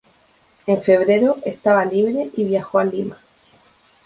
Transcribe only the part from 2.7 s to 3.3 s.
a Lima.